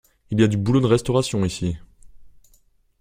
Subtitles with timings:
[0.31, 1.77] Il y a du boulot de restauration ici!